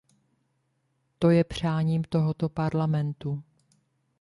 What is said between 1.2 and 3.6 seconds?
je přáním tohoto Parlamentu.